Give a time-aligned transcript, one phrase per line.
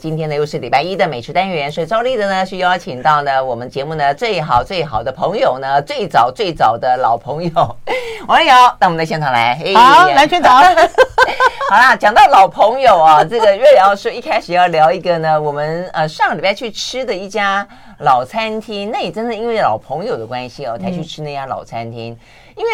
[0.00, 7.76] 今天呢，又是礼拜一的美食单元，所以照例的呢，是邀请到呢我们节目呢最好最好的朋友呢，最早最早的老朋友
[8.26, 9.60] 王瑞瑶到我们的现场来。
[9.76, 10.62] 好，蓝轩长。
[11.70, 17.66] 好啦，讲到老朋友啊，这个瑞瑶说一开始要聊一个呢，我们呃上礼拜去吃的一家
[17.98, 22.12] 老餐厅，那也真的因为老朋友的关系哦，才去吃那家老餐厅。
[22.12, 22.18] 嗯、
[22.56, 22.70] 因为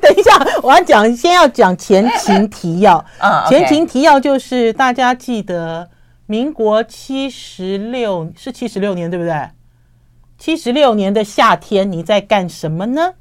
[0.00, 5.86] 等一下我要讲，先要讲前情提要啊，前情提要就是大家记得。
[6.32, 9.50] 民国七十六是七十六年对不对？
[10.38, 13.12] 七十六年的夏天你在干什么呢？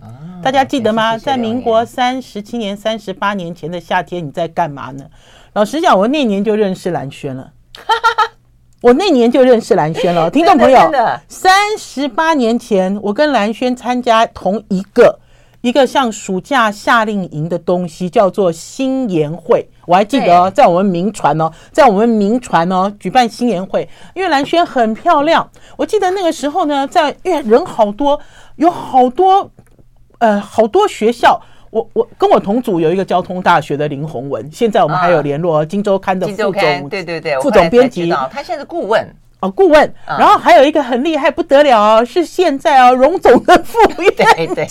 [0.00, 1.18] 啊，大家记得吗？
[1.18, 5.04] 在民国三十七年、三十八年前的夏天你在干嘛呢？
[5.52, 7.52] 老实讲，我那年就认识蓝轩了。
[8.80, 10.90] 我那年就认识蓝轩了，听众朋友，
[11.28, 15.20] 三十八年前我跟蓝轩参加同一个。
[15.64, 19.66] 一个像暑假夏令营的东西，叫做新研会。
[19.86, 25.48] 我还记得哦，在我们民传哦，在我们民传哦举办新研会，因为兰轩很漂亮。
[25.78, 28.20] 我记得那个时候呢，在因为人好多，
[28.56, 29.50] 有好多
[30.18, 31.40] 呃好多学校。
[31.70, 39.16] 我我跟我同组有一个交通大学的林宏文，现在我们还有联络，《金周刊》的副总，对对对，副总编辑，他现在是顾问。
[39.40, 44.26] 哦，顾问，然后还有一个很厉害不得了哦，是现在哦，荣总的副院长。
[44.36, 44.66] 对对对，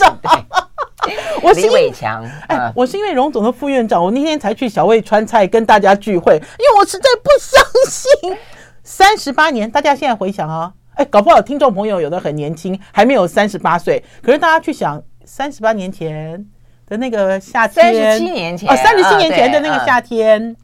[1.41, 2.23] 我是李伟强。
[2.47, 8.37] 哎，我是因为荣总的副院长，我那天才去小魏川菜跟大家聚会，因为我实在不相信
[8.83, 9.69] 三十八年。
[9.69, 14.03] 大家现在回想啊，哎，搞不好听众朋友有的很年轻，还没有三十八岁。
[14.21, 16.45] 可是大家去想，三十八年前
[16.87, 20.55] 的那个夏天，三十七年前啊，三十七年前的那个夏天，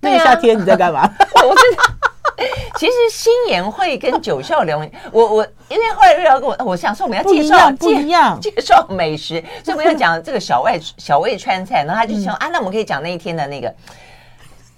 [0.00, 1.10] 那个夏天你在干嘛？
[1.44, 1.95] 我是。
[2.76, 4.78] 其实新研会跟九校联，
[5.10, 13.72] 我我因为后来瑞瑶跟我，我想说我们要介绍不一样， 介绍美食，所以我们要讲这个小外小味川菜，然后他就说啊，那我们可以讲那一天的那个。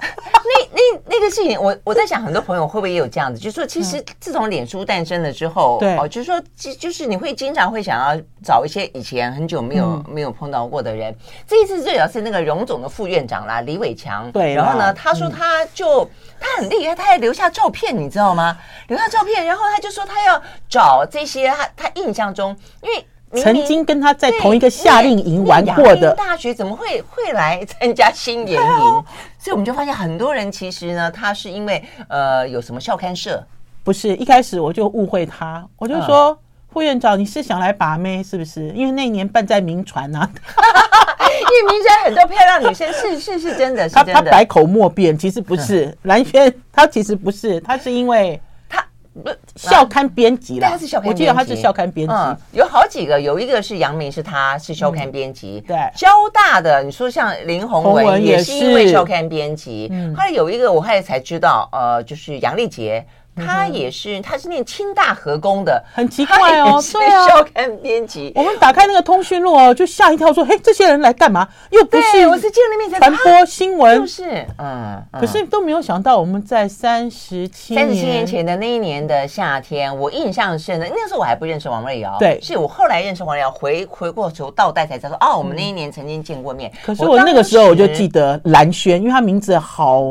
[0.00, 3.40] 那那那个事情，我我在想，很多朋友会不会也有这样子？
[3.40, 11.14] 就是说，其实自从脸书诞生了之后，对哦，就是说，就就是你会经常会想要找一些以前很久没有、嗯、没有碰到过的人。
[11.46, 14.30] 这一次最主要是那个荣总的副院长啦，李伟强。
[14.30, 16.10] 对，然后呢，他说他就、嗯、
[16.40, 18.56] 他很厉害，他还留下照片，你知道吗？
[18.86, 23.04] 留下照片，然后他就说他要找这些他他印象中，因为。
[23.34, 29.04] 曾经跟他在同一个夏令营玩过的大学怎么会会来参加新年营？
[29.38, 33.44] 所以我们就发现很多人其实呢，他是因为呃有什么校刊社？
[33.84, 36.38] 不是，一开始我就误会他，我就说
[36.72, 38.70] 副院长你是想来把妹是不是？
[38.70, 44.12] 因为那年办在名传啊， 因为名传很多漂亮女生，是是是真的，是真的。
[44.14, 48.40] 他他百口莫辩，其实不是蓝轩，他其实不是，他是因为。
[49.22, 52.14] 不，校刊编辑了，他是校刊，我记得他是校刊编辑。
[52.52, 55.62] 有好几个，有一个是杨明，是他是校刊编辑。
[55.66, 59.88] 对，交大的，你说像林宏文也是因为校刊编辑。
[59.90, 63.04] 嗯，后来有一个，我后来才知道，呃，就是杨丽杰。
[63.38, 66.82] 他也是，他是念清大合工的，很奇怪哦。
[66.92, 68.32] 对啊，校刊编辑。
[68.34, 71.48] 我们打开那个通讯录哦，就吓一跳，说：“嘿，这些人来干嘛？
[71.70, 75.02] 又不是我是见了面才传播新闻，就是嗯。
[75.12, 86.72] 可是都没有想到，我们在三十七三十七年前的那一年的夏天，我印象深的，那时候我还不认识王瑞瑶，对，是我后来认识王瑞瑶，回回过头倒带才知道说，哦，我们那一年曾经见过面。
[86.84, 90.02] 可是我那个时候我就记得蓝轩，因为他名字好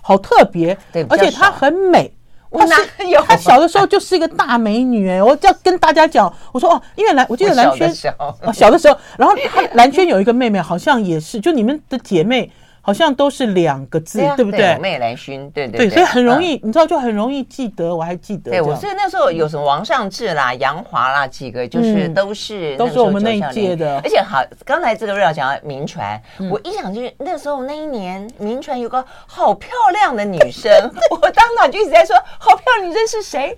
[0.00, 2.12] 好特别，对，而且她很美。
[2.58, 2.76] 她哪
[3.08, 3.20] 有？
[3.22, 5.22] 她小的时候就是一个大美女哎！
[5.22, 12.50] 我就要跟大家讲，我说哦，因为蓝，我记得兰萱小的时候，然后她兰萱有一个妹妹，好像也是，就你们的姐妹。
[12.84, 14.76] 好像都是两个字，对不对？
[14.78, 17.94] 美兰薰，对对对，所以很容易，你知道，就很容易记得。
[17.94, 24.00] 我还记得，对我所以那时候有什么王尚志啦、杨华啦几个，就是都是都是我们那一届的。
[24.00, 26.20] 而且好，刚才这个瑞瑶讲到铭传，
[26.50, 30.72] 我一想就是那时候那一年民传有个好漂亮的女生，
[31.10, 33.56] 我当场就一直在说好漂亮女生是谁，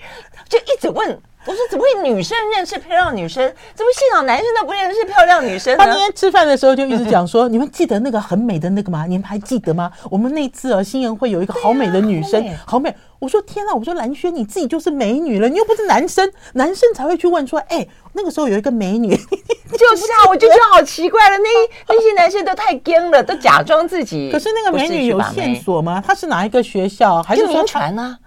[0.49, 1.19] 就一直问。
[1.47, 3.47] 我说怎么会女生认识漂亮女生？
[3.75, 5.85] 怎么现场男生都不认识漂亮女生呢？
[5.85, 9.05] 他那天吃饭的时候就一直讲说：“你们记得那个很美的那个吗？
[9.09, 9.91] 你们还记得吗？
[10.11, 12.89] 我们那次啊，新人会有一个好美的女生，啊、好美。
[12.89, 13.73] 好美”我说：“天啊！
[13.73, 21.37] 我说蓝轩，你自己就是美女了，你又不是男生，男生才会去问说：哎、欸，那个时候有一个美女， 就是啊，我就觉得好奇怪了。
[21.39, 21.49] 那
[21.95, 24.31] 那些男生都太 gay 了，都假装自己。
[24.31, 26.03] 可是那个美女有线索吗？
[26.07, 27.23] 她是哪一个学校？
[27.23, 28.19] 还是铭传呢？”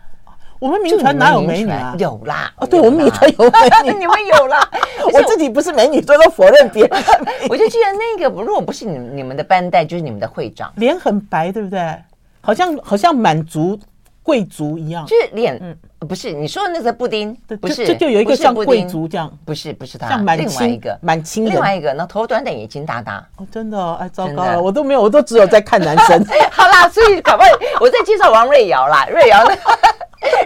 [0.59, 1.95] 我们民传哪有美女啊？
[2.00, 2.51] 有啦！
[2.57, 4.69] 哦，对，我们民传有美女， 你们有啦。
[5.13, 7.04] 我自己不是美女，所以都否认别人。
[7.50, 11.95] 我就记得那个，如果不是你你们的班代，就是你们的会长，脸很白，对不对？
[12.42, 13.77] 好像好像满族
[14.24, 15.77] 贵族一样，就是脸，嗯，
[16.07, 26.25] 不是你说的那个布丁，不是，这就有一个像贵族这样，不是不是他，像满清一个满清，另外一个，那头短短，眼睛大大，哦，真的，哎，糟糕了，我都没有，我都只有在看男生。
[26.51, 27.48] 好啦，所以赶快，
[27.80, 29.45] 我在介绍王瑞瑶啦，瑞瑶，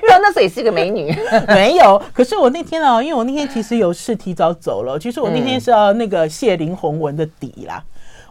[0.01, 1.15] 瑞瑶那时候也是个美女，
[1.47, 7.83] 没有，可是我那天啊，因为我那天其实有事提早走了，其实我那天是要那个谢林宏文的底啦。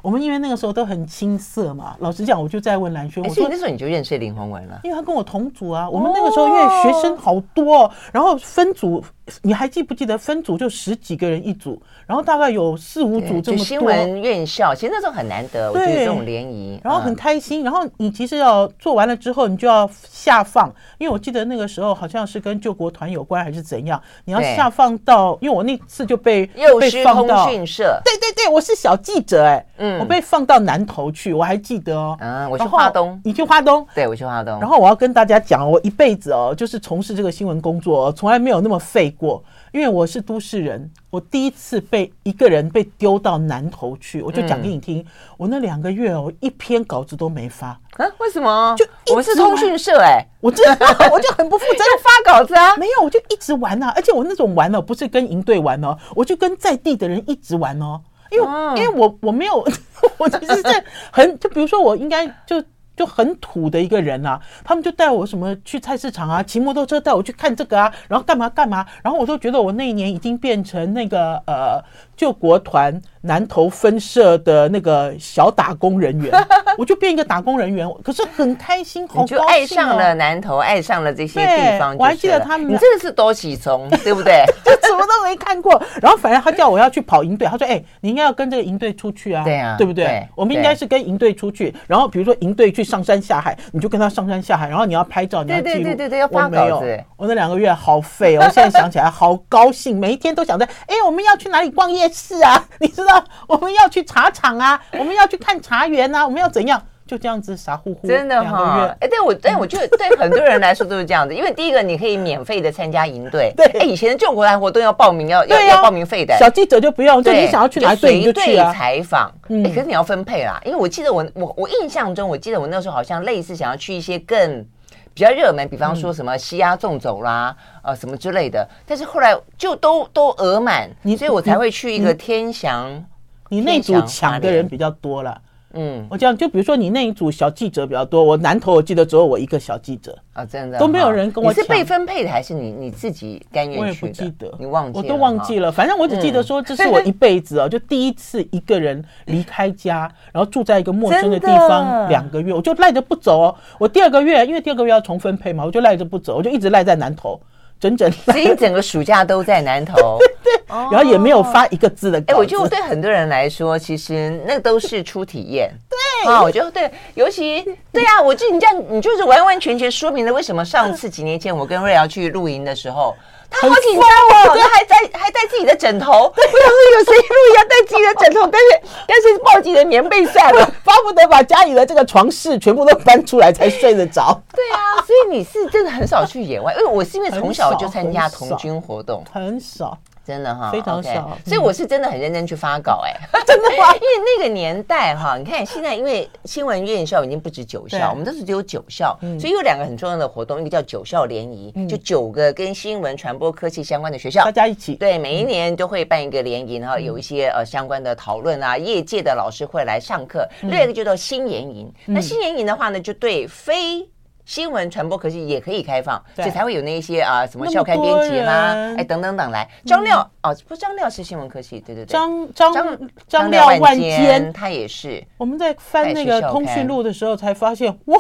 [0.03, 5.87] 我们因为那个时候都很青涩嘛，老实讲，我就在问蓝轩，我说那时候你就认识林宏文了，因为他跟我同组啊。
[5.91, 9.05] 我们那个时候因为学生好多，然后分组，
[9.43, 13.65] 你还记不记得分组就十几个人一组，然后大概有四五组这么多。
[13.65, 17.63] 新闻院校其实那时候很难得，我觉得这种联谊，然后很开心。
[17.63, 29.65] 然后你其实要做完了之后，你就要下放，因为我记得那个时候好像是跟救国团有关还是怎样，你要下放到，因为我那次就被被放到通讯社，对对对，我是小记者哎。
[29.83, 32.15] 嗯，我被放到南投去，我还记得哦。
[32.21, 33.87] 嗯，我去华东，你去华东？
[33.95, 34.61] 对，我去华东。
[34.61, 39.45] 然后我要跟大家讲，我一辈子哦，就是从事这个新闻工作，从来没有那么废过。
[39.73, 45.05] 因为我是都市人，我第一次被一个人被丢到南头去，我就讲给你听。
[45.37, 47.69] 我那两个月哦，一篇稿子都没发。
[47.99, 48.07] 啊？
[48.19, 48.75] 为什么？
[48.77, 52.75] 就我们是通讯社哎，我真的 我就很不负责任发稿子啊。
[52.81, 58.01] 没有，我就一直玩啊，而且我那种玩呢，不是跟营队玩哦，我就跟在地的人一直玩哦。
[58.33, 58.47] 因为，
[58.81, 59.57] 因为我我没有，
[60.19, 62.63] 我其实是很，就比如说，我应该就
[63.01, 71.83] 就很土的一个人啊，他们就带我什么去菜市场啊，骑摩托车带我去看这个啊，然后干嘛干嘛，然后我都觉得我那一年已经变成那个呃
[72.21, 73.01] 救国团。
[73.23, 76.33] 南投分社的那个小打工人员，
[76.79, 81.95] 我就变一个打工人员，可是很开心，好高兴哦，就爱上了南投，爱上了这些地方。
[81.99, 84.43] 我还记得他们，你真的是多喜从， 对不对？
[84.65, 85.79] 就什么都没看过。
[86.01, 90.27] 然后反正他叫我要去跑营队，他说：“哎，你应该要跟这个营队出去啊，对啊，对不对？
[90.35, 91.75] 我们应该是跟营队出去。
[91.87, 95.75] 然后比如说营队去上山下海，你就跟他上山下海，然后你要拍照，你要记录。
[95.75, 97.05] 对对对对，要发稿子。
[97.19, 102.67] 我那两个月好废哦，我现在想起来好高兴，每一天都想着：哎，我们要去哪里逛夜市啊？
[102.79, 103.91] 你知道我们要。
[103.91, 106.81] 去茶厂啊， 我们要去看茶园啊，我们要怎样？
[107.09, 108.95] 就这样子傻乎乎，真的哈。
[109.01, 118.73] 哎，对我，但我觉得对很多人来说都是这样子，因为 第一个你可以免费的参加营队，对，哎，以前的救国团活动要报名，要要要报名费的，小记者就不用，就你想要去哪队你就去啊。
[118.73, 124.65] 采访，哎，可是你要分配啦，因为我记得我我我印象中，我记得我那时候好像类似想要去一些更
[125.13, 133.05] 比较热门，比方说什么西鸭纵走啦，呃，什么之类的，但是后来就都都额满，所以我才会去一个天祥。
[133.49, 135.41] 你那组抢的人比较多了，
[135.73, 141.63] 嗯，我这样就比如说你那一组小记者比较多，我南投我记得只有我一个小记者啊，真的都没有人跟我抢。
[141.63, 143.81] 你是被分配的还是你你自己甘愿去的？
[143.81, 145.71] 我也不记得，你忘记了，我都忘记了。
[145.71, 153.55] 反正我只记得说这是我一辈子哦， 就第一次一个人离开家，然后住在一个陌生的地方两个月，我就赖着不走哦。
[153.79, 157.41] 我第二个月因为第二个月要重分配嘛，我就赖着不走，我就一直赖在南投。
[157.81, 162.23] 整整，所以整个暑假都在南投， 对，然后也没有发一个字的。
[162.27, 165.73] 哎，我觉得对很多人来说，其实那都是初体验。
[165.89, 173.17] 对啊，我觉得对，尤其 对啊，我就你这样，你就是完完全全说明了为什么上次几年前我跟瑞瑶去露营的时候。
[173.51, 176.13] 他好紧张哦，他还带还带自己的枕头。
[176.13, 184.41] 我想说有谁露营要带自己的枕头，但是但是抱自己的棉被算了， 巴不得把家里的这个床饰全部都搬出来才睡得着。
[184.55, 189.99] 对啊，所以你是真的很少去野外，因为我是因为从小就参加童军活动，很少。
[190.31, 193.13] 真的哈，非常少，所以我是真的很认真去发稿哎，
[193.45, 193.93] 真的吗？
[193.99, 194.07] 因为
[194.39, 214.09] 那个年代哈，你看现在因为新闻院校已经不止九校，我们都是只有九校，所以有两个很重要的活动，一个叫九校联谊，就九个跟新闻传播科技相关的学校，大家一起，对，每一年都会办一个联谊，然后有一些呃相关的讨论啊，业界的老师会来上课，另外一个就叫新研营，那新研营的话呢，就对非。
[214.45, 219.69] 新闻传播科技也可以开放，所以才会有那一些啊，什么校刊编辑啦，哎，等等等来。
[219.87, 222.07] 张廖哦，不，张廖是新闻科技，对对对。
[222.07, 225.25] 张张张廖万坚，他也是。
[225.37, 228.19] 我们在翻那个通讯录的时候，才发现，哇，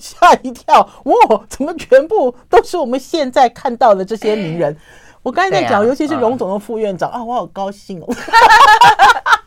[0.00, 4.76] 吓一跳，哇，怎么全部都是我们现在看到的这些名人？
[5.22, 8.06] 我刚才在讲，尤其是荣总的副院长啊，我好高兴哦。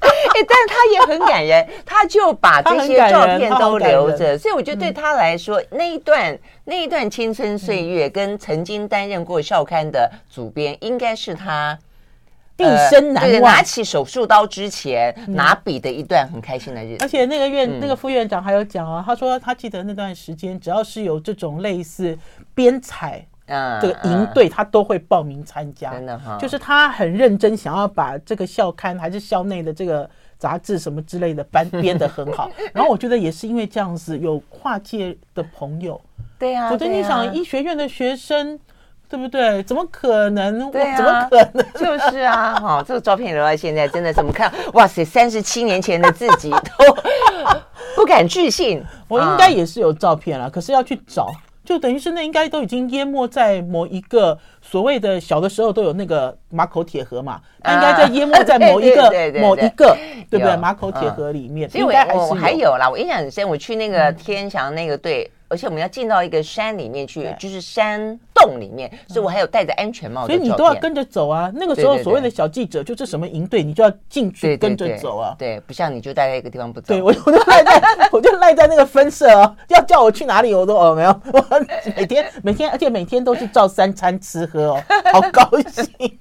[0.42, 11.78] 哎，但是他也很感人，他就把这些照片都留着，所以我觉得对他来说，那一段那一段青春岁月，跟曾经担任过校刊的主编，应该是他
[12.56, 13.54] 毕生难忘。
[13.54, 17.06] 拿起手术刀之前拿笔的一段很开心的日子。
[17.06, 22.18] 而且那个院那个副院长还有讲啊，他说他记得那段时间，只要是有这种类似
[22.56, 23.26] 编采。
[23.82, 30.10] 这个营队他都会报名参加，真的哈，就是他很认真，想要把这个校刊还是校内的这个
[30.42, 32.50] 杂志什么之类的编编得很好。
[32.74, 36.02] 然后我觉得也是因为这样子，有跨界的朋友
[36.40, 38.60] 对呀，否则你想医学院的学生。
[39.12, 39.62] 对不对？
[39.64, 40.72] 怎么可能？
[40.72, 41.66] 对啊，怎么可能？
[41.76, 44.50] 就是啊，哈、哦，这个照片留到现在，真的怎么看？
[44.72, 46.96] 哇塞，三十七年前的自己都
[47.94, 48.82] 不敢置信。
[49.10, 51.28] 我应该也是有照片了，可是要去找，
[51.64, 59.96] 就等于是那应该都已经淹没在某一个所谓的小的时候都有那个马口铁盒嘛，它应该在淹没在某一个 某一个，
[60.30, 60.58] 对不对？
[60.58, 61.92] 马口铁盒里面，所以我
[62.30, 65.30] 我还有啦，我印象很深，我去那个天祥那个队。
[65.48, 70.26] 而且我们要进到一个山里面去，就是山洞里面，所以我还有戴着安全帽。
[70.26, 71.52] 所以你都要跟着走啊。
[71.56, 75.36] 那个时候所谓的小记者就是什么营队，你就要进去跟着走啊。
[75.38, 76.94] 对，不像你就待在一个地方不走。
[76.94, 77.82] 对，我我就赖在，
[78.12, 79.56] 我就赖在那个分社哦。
[79.70, 81.10] 要叫我去哪里，我都哦没有。
[81.34, 81.46] 我
[81.96, 84.84] 每天每天，而且每天都是照三餐吃喝哦，
[85.14, 86.20] 好高兴。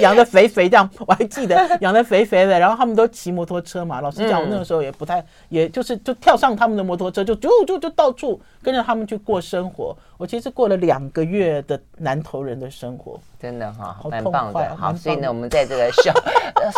[0.00, 4.00] 养的肥肥这样，我还记得养的肥肥的，然后他们都骑摩托车嘛。
[4.00, 9.96] 老实讲，我那个时候也不太，也就是就跳上他们的摩托车，就就就就到处跟着他们去过生活。
[10.18, 11.35] 我其实过了两个月
[11.66, 14.76] 的南投人的生活，真的哈，蛮棒的。
[14.76, 16.12] 好，所以呢，我们在这个 小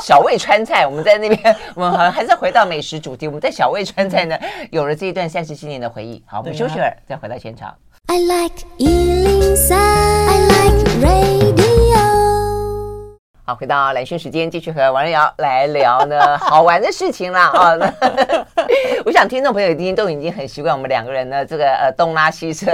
[0.02, 3.26] 小味川菜，我们在那边，我们好像还是回到美食主题。
[3.26, 4.38] 我们在小味川菜呢，
[4.70, 6.22] 有了这一段三十七年的回忆。
[6.26, 7.74] 好，我们休息会儿，再回到现场。
[8.06, 11.68] I like 103, I like radio
[13.44, 17.72] 好，回到兰萱时间，继续和王瑞瑶来聊呢 好玩的事情啦啊！
[19.06, 22.70] 我想听众朋友今天都已经很习惯我们两个人呢这个呃东拉西扯。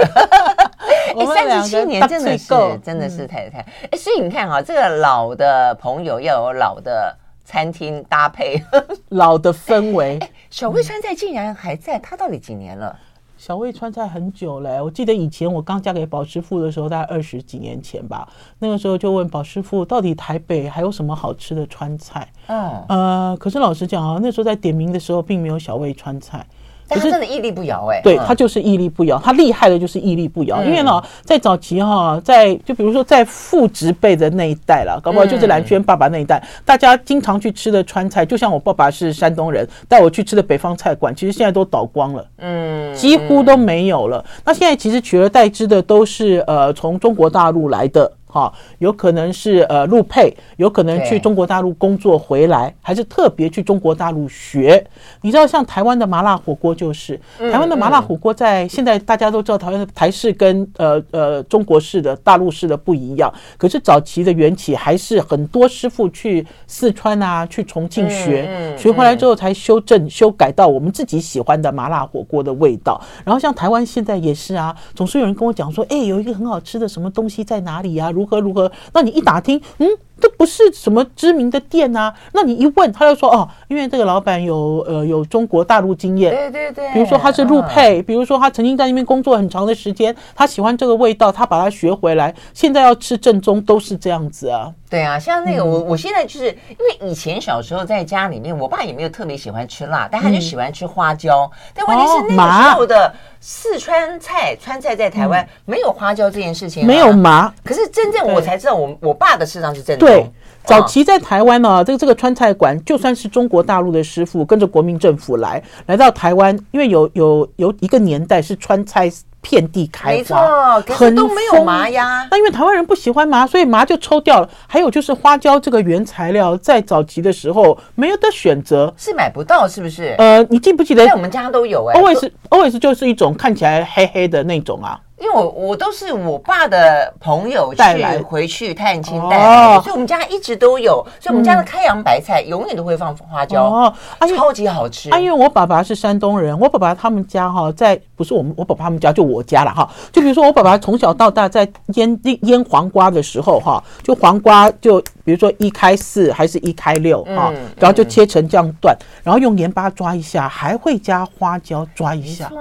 [1.19, 3.59] 哎，三十七年真的是真的是太太
[3.91, 8.61] 哎，所以你看哈，这个老的朋友要有老的餐厅搭配，
[9.09, 10.19] 老的氛围。
[10.49, 12.97] 小魏川菜竟然还在，他到底几年了？
[13.37, 18.27] 小魏川菜很久了，我记得以前我刚嫁给宝师傅的时候，大概二十几年前吧。
[18.59, 22.27] 那个时候就问宝师傅，到底台北还有什么好吃的川菜？
[22.47, 26.43] 嗯，呃，可是老实讲啊，那时候在点名的时候，并没有小魏川菜。
[26.87, 30.63] 但是真的屹立不摇哎，对，他就是屹立不摇，他厉害的就是屹立不摇。
[30.63, 44.23] 因为呢，在早期哈，在就比如说在父执辈的那一代了，搞不好就是兰萱爸爸那一代，大家经常去吃的川菜，就像我爸爸是山东人，带我去吃的北方菜馆，其实现在都倒光了，嗯，几乎都没有了。
[44.43, 48.11] 那现在其实取而代之的都是呃从中国大陆来的。
[48.35, 54.85] 啊，有可能是呃陆配，有可能去中国大陆工作回来，还是特别去中国大陆学。
[55.21, 63.33] 你知道，像台湾的麻辣火锅就是，台湾的麻辣火锅在现在大家都知道，台湾的台式跟呃呃中国式的大陆式的不一样。
[63.57, 72.99] 可是早期的缘起还是很多师傅去四川啊，去重庆学，学回来之后才修正修改到我们自己喜欢的麻辣火锅的味道。
[73.23, 78.11] 然后像台湾现在也是啊，总是有人跟我讲说，哎，有一个很好吃的什么东西在哪里啊？
[78.11, 78.71] 如如何如何？
[78.93, 79.87] 那你一打听，嗯，
[80.19, 82.15] 这不是什么知名的店呐、啊。
[82.33, 86.93] 那你一问，他就说哦，因为这个老板有呃有中国大陆经验，对对对。
[86.93, 94.71] 比如说他是陆配，比如说他曾经在那边工作很长的时间，他喜欢这个味道，他把它学回来，现在要吃正宗都是这样子啊。
[94.89, 101.51] 对啊，像那个我我现在就是因为以前小时候在家里面，我爸也没有特别喜欢吃辣，但他就喜欢吃花椒。
[101.73, 103.13] 但问题是那个时候的。
[103.47, 107.53] 四川菜，川菜在台湾、嗯、没有花椒这件事情、啊，没有麻。
[107.63, 110.04] 可是真正我才知道我，我我爸的市场是正宗。
[110.07, 110.31] 对，
[110.63, 119.11] 早期在台湾呢、啊，这个这个川菜馆，就算是中国大陆的师傅跟着国民政府来来到台湾，因为有有有一个年代是川菜。
[119.47, 122.27] 遍地开花，可是都没有麻呀。
[122.31, 124.49] 那因为台湾人不喜欢麻，所以麻就抽掉了。
[124.65, 130.15] 还有就是花椒这个原材料，在早期的时候没有得选择，是买不到，是不是？
[130.17, 131.05] 呃，你记不记得？
[131.05, 132.01] 在我们家都有哎、欸。
[132.01, 134.99] always always 就是一种看起来黑黑的那种啊。
[135.19, 138.21] 因为我我都是我爸的朋友带来。
[138.25, 143.93] 回去探亲带来的，所以我们家一直都有，所以我们家的开阳白菜永远都会放花椒哦，
[144.35, 145.11] 超级好吃。
[145.11, 162.51] 啊，因为我爸爸是山东人，我爸爸他们家哈，在不是我们我爸爸他们家就我家了哈，就比如说我爸爸从小到大在腌腌黄瓜的时候哈，就黄瓜就比如说一开四还是一开六哈，然后就切成这样段，然后用盐巴抓一下，还会加花椒抓一下，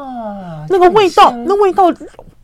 [0.69, 1.85] 那个味道，那味道。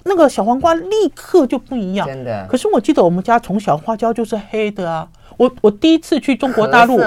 [0.04, 2.47] 那个小黄瓜立刻就不一样，真的。
[2.49, 5.07] 可是我记得我们家从小花椒就是黑的啊。
[5.37, 7.00] 我我第一次去中国大陆，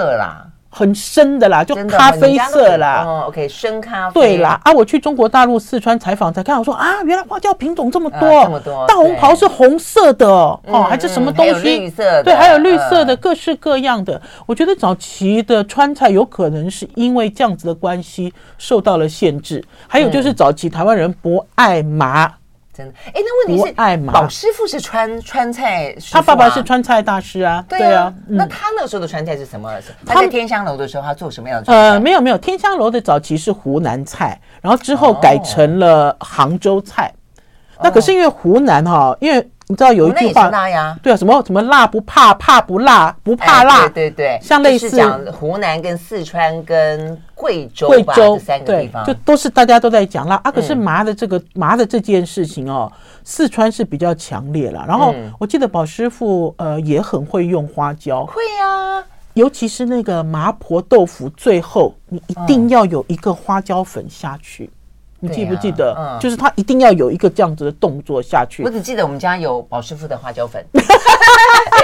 [0.70, 3.04] 很深的啦，就咖啡色啦。
[3.06, 4.20] 哦，OK，深咖啡。
[4.20, 8.84] 对啦，啊，我去中国大陆四川采访才看我说啊，原来花椒品种这么多，这么多。
[8.88, 11.78] 大红袍是红色的哦，还是什么东西？
[11.78, 12.24] 绿色。
[12.24, 14.20] 对，还有绿色的，各式各样的。
[14.48, 22.34] 我觉得早期的川菜有可能是因为这样子的关系受到了限制，还有就是早期台湾人不爱麻。
[22.76, 27.64] 真的，哎，那问题是，老师傅是川川菜师，啊，他爸爸是川菜大师啊。
[27.70, 29.72] 对啊，对啊，嗯，那他那时候的川菜是什么？
[30.06, 31.90] 他在天香楼的时候，他做什么样的川菜？
[31.90, 37.14] 呃，没有没有，天香楼的早期是湖南菜，然后之后改成了杭州菜。
[37.82, 50.52] 那可是因为湖南哈，因为你知道有一句话，辣呀，对啊，什么什么辣不怕，怕不辣，不怕辣，对对对，像类似讲湖南跟四川跟贵州贵州三个地方，就都是大家都在讲辣啊。
[50.52, 52.92] 可是麻的这个麻的这件事情哦，
[53.24, 54.86] 四川是比较强烈了。
[54.88, 59.04] 然后我记得宝师傅呃也很会用花椒，会呀。
[59.34, 64.70] 尤其是那个麻婆豆腐，最后你一定要有一个花椒粉下去，
[65.24, 66.18] 你记不记得？
[66.20, 68.62] 就是他一定要有一个这样子的动作下去。
[68.64, 70.62] 我只记得我们家有宝师傅的花椒粉。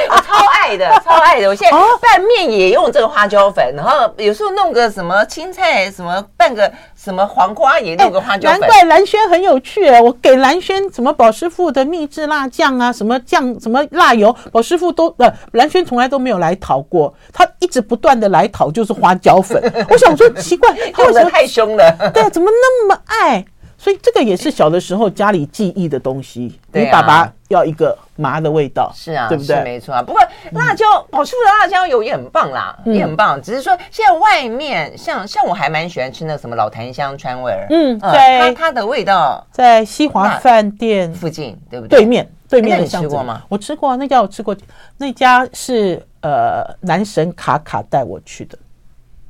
[0.10, 1.48] 我超爱的，超爱的！
[1.50, 8.60] 我现在拌面也用这个花椒粉，然后有时候弄个什么青菜，什么拌个什么黄瓜也弄个花椒粉。
[8.60, 19.62] 难怪蓝轩很有趣，我给蓝轩什么宝师傅的秘制辣酱啊，什么酱，什么辣油，宝师傅都呃，蓝轩从来都没有来讨过，他一直不断的来讨就是花椒粉。
[19.90, 23.46] 我想说奇怪， 用的太凶了，对，怎么那么爱？
[23.80, 26.60] 所以这个也是小的时候家里记忆的东西。
[26.74, 29.64] 你爸爸要一个麻的味道，是啊，对不对？
[29.64, 30.04] 没错啊。
[30.04, 30.22] 不过
[30.52, 33.42] 辣椒，宝师傅的辣椒油也很棒啦，也很棒。
[33.42, 42.00] 只是说现在外面像像我还蛮喜欢吃那个什么老坛香川味儿，嗯，对，它它的味道在西华饭店附近，对不对？
[42.00, 43.42] 对面对面，你吃过吗？
[43.48, 44.54] 我吃过，那家我吃过，
[44.98, 48.58] 那家是呃男神卡卡带我去的，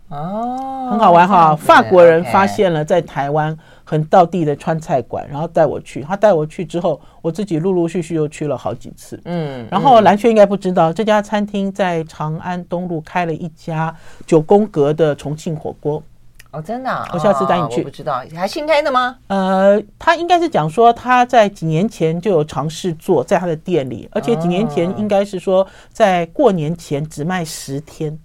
[0.10, 1.56] 哦，很好玩哈。
[1.56, 3.58] 法国人发现了在台湾。
[3.90, 6.02] 很道地的川菜馆，然后带我去。
[6.04, 9.20] 他带我去之后，我自己陆陆续续又去了好几次。
[9.26, 13.92] 嗯，然后蓝轩应该不知道，这家餐厅在长安东路开了一家
[14.28, 16.04] 九宫格的重庆火锅。
[16.52, 17.10] 哦，真的？
[17.12, 17.82] 我下次带你去。
[17.82, 19.18] 我不知道，还新开的吗？
[19.26, 28.16] 呃，他应该是讲说他在几年前就有尝试做，在他的店里，而且几年前应该是说在过年前只卖十天。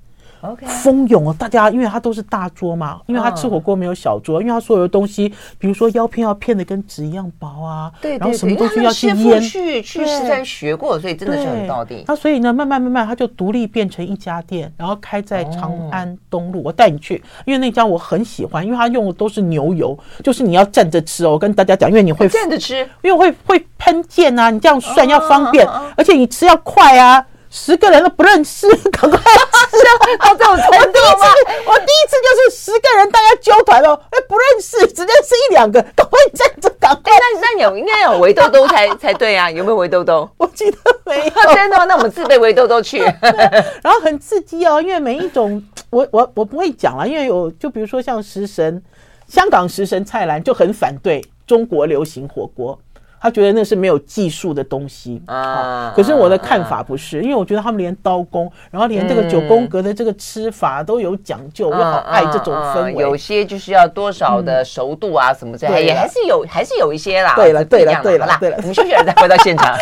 [0.66, 12.04] 蜂拥哦，大家因为他都是大桌嘛，因为他吃火锅没有小桌，因为他所有的东西，比如说腰片要片的跟纸一样薄啊，对，然后什么东西要去腌，去去实在学过，所以真的是很到底。
[12.06, 16.62] 那所以呢，慢慢慢慢他就独立变成一家店，然后开在长安东路。
[16.64, 21.32] 我带你去，因为那家我很喜欢，因为他用的都是牛油，就是你要站着吃哦。
[21.32, 27.24] 我跟大家讲，因为你会站着吃，因为会会喷溅啊，你这样涮要方便，而且你吃要快啊。
[27.56, 29.78] 十个人都不认识， 赶快吃
[30.18, 31.28] 到这种程度吗？
[31.66, 37.12] 我第一次就是十个人大家揪团哦，哎，不认识，只认识一两个，赶快站着，赶快。
[37.12, 39.48] 那那有应该有围兜兜才 才对啊？
[39.48, 40.28] 有没有围兜兜？
[40.36, 41.30] 我记得没有。
[41.54, 41.84] 真的吗？
[41.84, 42.98] 那我们自备围兜兜去。
[42.98, 48.82] 然后很刺激哦，因为每一种我我我不会讲了，因为有就比如说像食神，
[49.28, 52.76] 香港食神蔡澜就很反对中国流行火锅。
[53.24, 63.02] 他觉得那是没有技术的东西啊，可是我的看法不是，因为我觉得他们连刀工，然后连这个九宫格的这个吃法都有讲究，我好爱这种氛围。
[63.02, 67.34] 有些就是要多少的熟度啊，什么这样也还是有，还是有一些啦。
[67.34, 69.74] 对了，对了，对了，对了，我们休息了再回到现场。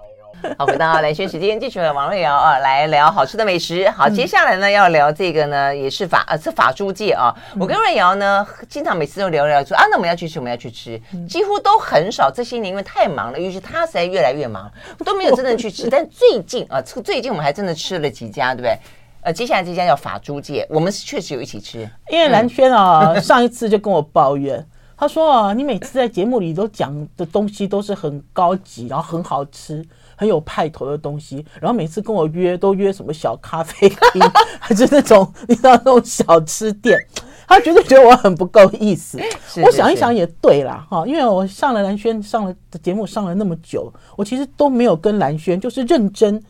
[0.58, 3.88] 好，回到蓝轩时间，继续和王瑞瑶啊来聊好吃的美食。
[3.90, 7.34] 好，接下来呢要聊这个呢，也是法呃是法租界啊。
[7.58, 12.30] 我跟瑞瑶呢，经常每次都聊聊说啊，那我们要去吃，我们要去吃，几乎都很少。
[12.30, 14.70] 这些年因为太忙了，尤其他实在越来越忙，
[15.04, 15.88] 都没有真的去吃。
[15.90, 18.78] 但最近啊，最近我们还真的吃了几家，对不对？
[19.22, 21.88] 呃，接下来这家叫法租界，我们是确实有一起吃。
[22.08, 24.64] 因为蓝轩啊，上一次就跟我抱怨，
[24.96, 29.84] 他说啊，你每次在节目里都讲的东西都是很高级，然后很好吃。
[30.16, 34.22] 很有派头的东西，然后每次跟我约都约什么小咖啡厅，
[34.58, 36.98] 还是那种你知道那种小吃店，
[37.46, 39.20] 他绝对觉得我很不够意思。
[39.64, 46.42] 我想一想也对啦，哈，因为我上了蓝轩上了的节目上了那么久，我其实都没有跟蓝轩就是认真。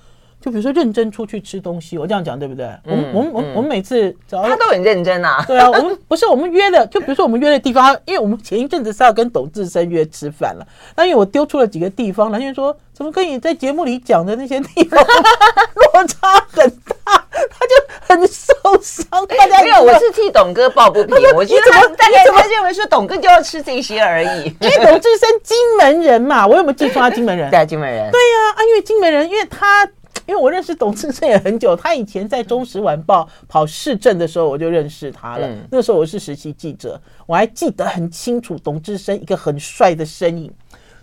[0.46, 2.70] 就比如说认真出去吃东西，我这样讲对不对？
[2.84, 5.42] 我们我们我们我们每次只要他都很认真啊。
[5.48, 10.64] 对啊，我们不是我们约的，就比如说我们约的地方，因为我们前一阵子是要跟董志生约吃饭了。
[10.94, 15.04] 那因为我丢出了几个地方，兰萱说怎么跟你在节目里讲的那些地方
[15.92, 16.70] 落差很
[17.04, 19.26] 大，他就很受伤。
[19.26, 21.16] 大家没有，我是替董哥抱不平。
[21.34, 24.44] 我觉得他大概他认为说董哥就要吃这些而已。
[24.60, 27.50] 因为董志生金门人嘛，我有没有记错他金门人？
[27.50, 28.12] 对，金门人。
[28.12, 29.84] 对呀，啊，因为金门人，因为他。
[30.26, 35.48] 因为我认识董志生也很久，他以前在《中时晚报》跑市政的时候，我就认识他了。
[35.70, 40.50] 那时候我是实习记者，我还记得很清楚，董志生一个很帅的身影，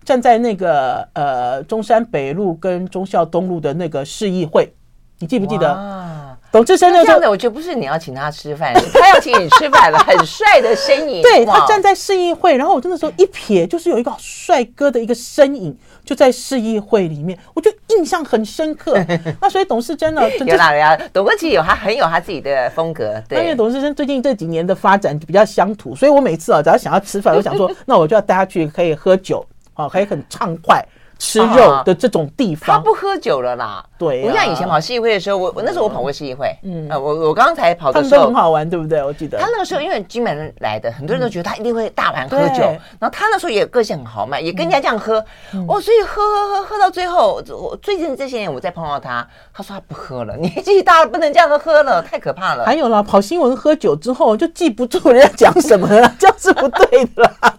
[0.03, 4.73] 站在那个呃中山北路跟忠孝东路的那个市议会，
[5.19, 6.22] 你记不记得？
[6.53, 9.97] 董志生这样的，我觉得不是你要请他吃饭，是 他要请你吃饭了。
[9.97, 18.95] 很帅的身影，对，他站在市议会，然后我真的说一瞥，就是有一个帅哥的一个身影，就在市议会里面，我就印象很深刻。
[19.41, 20.95] 那所以董世珍呢，有哪呀？
[21.11, 23.19] 董哥其实有他很有他自己的风格。
[23.27, 30.85] 对，因为董世珍最近这几年的发展就比较乡土，所以我每次啊，只要想要吃饭，我想说，那我就要带他去可以喝酒啊，可以很畅快。
[31.23, 33.81] 吃肉的这种地方，他不喝酒了啦。
[33.97, 39.01] 对，我像以前跑市议会的时候，我我那时候我跑过市议会，嗯，我我刚才跑的时候很好玩，对不对？
[39.01, 39.37] 我记得。
[39.39, 42.61] 他那个时候因为金门人来的，很多人都觉得他一定会大碗喝酒，
[42.99, 45.23] 然后他那时候也个性很豪迈，也跟人家这样喝，
[45.65, 52.65] 哦，所以喝喝喝喝到最后，我最近这些年我再碰到他，他说他不喝了， 年纪大了不能这样子喝了，太可怕了。
[52.65, 57.55] 还有啦，跑新闻喝酒之后就记不住人家讲什么了， 这样是不对的啦。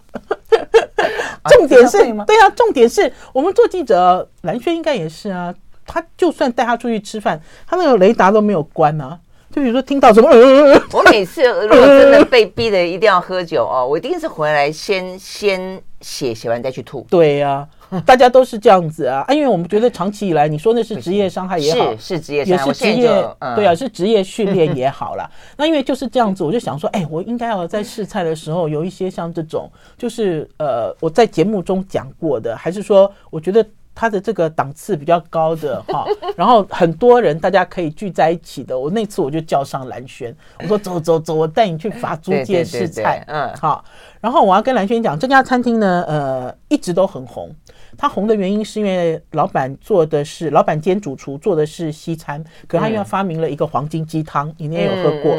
[1.49, 5.53] 重点是，对啊，重点是我们做记者，蓝轩应该也是啊。
[5.87, 9.19] 他就算带他出去吃饭，他那个雷达都没有关啊。
[9.53, 10.27] 就比如说听到什么，
[10.91, 17.05] 我每次如果真的被逼的一定要喝酒哦，我一定是回来先先写，写完再去吐。
[17.09, 17.65] 对呀。
[18.05, 19.33] 大家都是这样子啊啊！
[19.33, 25.29] 因为我们觉得长期以来，你说那是职业伤害也好，是是职业伤害，也是职业、嗯、对啊，是职业训练也好啦。
[25.57, 33.65] 那因为就是这样子，我就想说，哎，我应该要在试菜的时候有一些像这种，就是呃，我在节目中讲过的，还是说，我觉得。
[33.97, 36.05] 他的这个档次比较高的哈，
[36.35, 38.77] 然后很多人大家可以聚在一起的。
[38.77, 43.23] 我那次我就叫上蓝轩，我说走走走，我带你去法租界试菜。
[43.29, 43.85] 嗯，好。
[44.19, 47.49] 然后我要跟蓝轩讲，这家餐厅呢，呃，一直都很红。
[47.97, 55.35] 他红的原因是因为老板做的是老板兼主厨做的是西餐，可是他因为发明了一个黄金鸡汤，你也有喝过。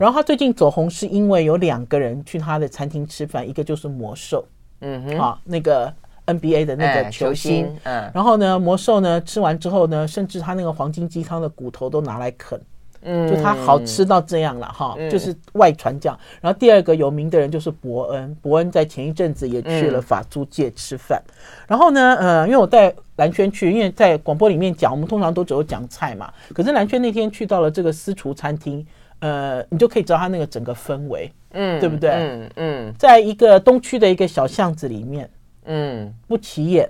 [0.00, 4.46] 然后他最近走红是因为有两个人去他的餐厅吃饭，一个就是魔兽，
[4.80, 5.92] 嗯哼，啊那个。
[6.26, 12.58] NBA 的那个球星，嗯，然后呢，魔兽呢吃完之后呢，甚至他那个黄金鸡汤的骨头都拿来啃，
[13.04, 16.18] 嗯，就它好吃到这样了哈，就是外传这样。
[16.40, 21.22] 然后第二个有名的人就是伯恩，伯恩在前一阵子也去了法租界吃饭。
[21.68, 26.32] 然后呢，呃，因为我带蓝轩去，因为在广播里面讲，我们通常都只有讲菜嘛。
[26.52, 28.84] 可是蓝轩那天去到了这个私厨餐厅，
[29.20, 32.10] 呃，你就可以知道他那个整个氛围，嗯，对不对？
[32.10, 35.30] 嗯嗯，在一个东区的一个小巷子里面。
[35.66, 36.86] 嗯，不起眼，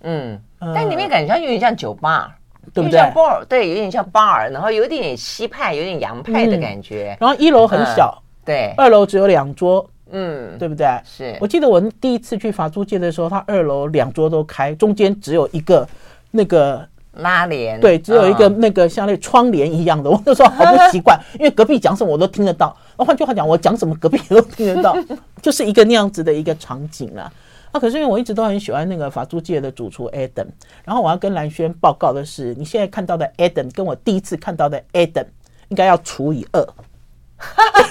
[0.00, 2.36] 嗯，但里面感觉有点像酒吧，
[2.72, 2.98] 对不对？
[2.98, 7.16] 像 bar，对，有点像 bar，然后有点西派，有点洋派的感觉。
[7.20, 10.86] 然后一楼很小，对，二楼只有两桌，嗯，对不对？
[11.04, 15.86] 是我记得我第一次去法租界的时候，他二楼两桌都开，中间只有一个
[16.30, 20.08] 那个拉帘，对，只有一个那个像那窗帘一样的。
[20.08, 22.76] 我那时候好不习惯，因为隔壁讲什么我都听得到。
[22.96, 24.96] 那换句话讲，我讲什么隔壁都听得到，
[25.42, 27.30] 就是一个那样子的一个场景啊。
[27.72, 30.46] 啊，可是因为我一直都很喜欢那个法租界的主厨 Adam，
[30.84, 35.26] 然后我要跟蓝轩报告的是，你现在看到的 Adam 跟我第一次看到的 Adam
[35.68, 36.66] 应该要除以二。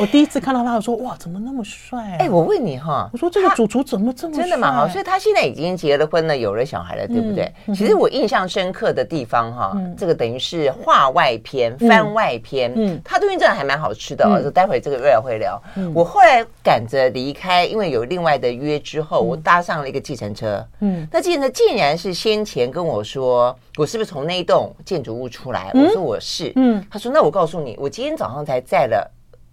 [0.00, 2.16] 我第一次看到他，我说哇，怎么那么帅啊？
[2.20, 4.42] 哎，我问你哈，我说这个主厨怎么这么帅？
[4.42, 7.52] 真的蛮好，所以他现在已经结了婚了，有了小孩了，对不对？
[7.74, 12.72] 其实我印象深刻的地方哈，这个等于是话外篇、番外篇。
[12.74, 14.40] 嗯，他东西真的还蛮好吃的哦。
[14.42, 15.60] 就待会这个月会聊。
[15.94, 20.66] 我后来赶着离开，因为有另外的约之后，我搭上了一个计程车。
[20.80, 25.70] 嗯，那计程车竟然是先前跟我说，我是不是从那一栋建筑物出来？
[25.74, 26.52] 我说我是。
[26.56, 29.10] 嗯，他说那我告诉你，我今天早上才在了。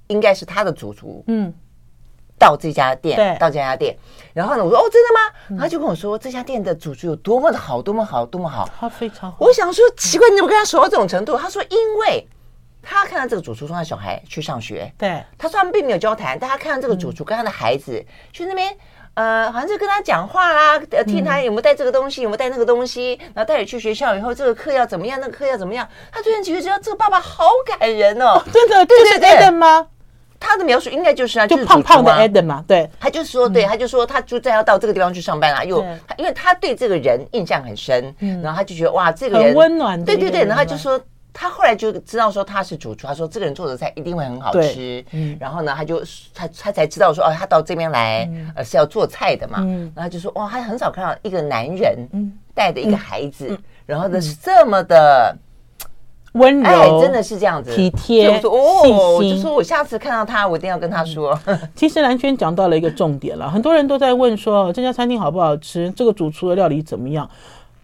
[0.08, 1.54] 应该是他的主厨，嗯，
[2.38, 3.98] 到这家店，对，到这家店，
[4.34, 5.60] 然后呢，我说哦，真的吗？
[5.62, 9.38] 他就跟我说这家店的主厨有多么的好，多么好，多么好，他非常好。
[9.40, 11.38] 我想说奇怪，你怎么跟他熟到这种程度？
[11.38, 12.28] 他说，因为
[12.82, 18.74] 他看到这个主厨送他小孩去上学，对，他说他们并没有交谈，但他看到这个主厨跟他的孩子去那边，
[19.16, 25.86] 呃，好像是跟他讲话啦，呃，听他有没有带这个东西，有没有带那个东西，然后带你去学校以后，这个课要怎么样，那个课要怎么样？
[26.12, 29.52] 他突然觉得这个爸爸好感人哦，真的，对对对。
[29.52, 29.88] 吗？
[30.40, 35.84] 他的描述应该就是啊，就胖胖的 Adam 嘛，对，他就说，对，他就说他就在要到这个地方去上班啊，又
[36.18, 41.00] 因为他对这个人印象很深，然后他就觉得哇，这个人很温暖，对对对，然后他就说
[41.34, 45.04] 他后来就知道说他是主厨，他说这个人做的菜一定会很好吃，
[45.40, 46.02] 然后呢，他就
[46.34, 49.60] 他他才知道说哦，他到这边来呃是要做菜的嘛，
[49.96, 52.08] 然后他就说哇，他很少看到一个男人
[52.54, 55.36] 带着一个孩子，然后呢是这么的。
[56.38, 61.38] 温柔、哎，真的是这样子，体贴、哦，我就说我下次看到他，我一定要跟他说。
[61.76, 67.30] 其实蓝轩讲到了一个重点了，很多人都在问说这家餐厅好不好吃，这个主厨的料理怎么样。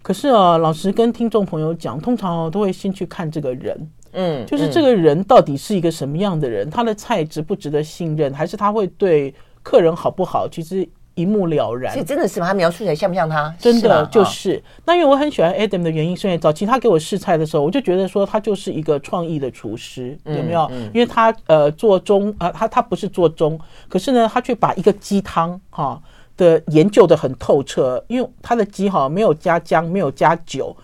[0.02, 10.46] 可是啊，老实跟听众朋友讲，通常都会先去看这个人，嗯，就是这个人到底是一个什么样的人，他的菜值不值得信任，还是他会对客人好不好？
[10.50, 11.94] 其实一目了然。
[11.94, 12.48] 所以真的是吗？
[12.48, 13.54] 他描述起来像不像他？
[13.60, 14.56] 真的就是。
[14.56, 20.70] 哦、那因为我很喜欢 Adam 的原因，是因为早期他给我试菜的时候，我就觉得说他就是一个创意的厨师，嗯、有没有？
[20.72, 26.02] 嗯、因为他呃做中啊、呃，他他不是做中，可是呢，他却把一个鸡汤哈
[26.38, 30.76] 的研究的很透彻，因为他的鸡哈没有加姜，没有加酒。